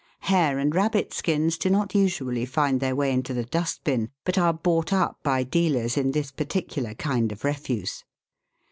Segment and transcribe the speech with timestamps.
[0.21, 4.35] Hare and rabbit skins do not usually find their way into the dust bin, but
[4.35, 8.03] are bought up by dealers in this particular kind of refuse.